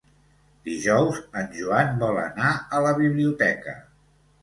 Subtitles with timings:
[0.69, 3.81] Dijous en Joan vol anar a la biblioteca.